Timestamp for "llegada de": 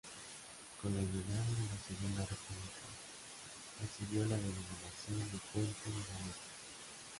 1.01-1.61